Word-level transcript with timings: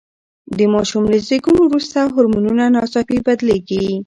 د 0.57 0.59
ماشوم 0.73 1.03
له 1.11 1.17
زېږون 1.27 1.57
وروسته 1.61 1.97
هورمونونه 2.13 2.63
ناڅاپي 2.75 3.17
بدلیږي. 3.25 3.85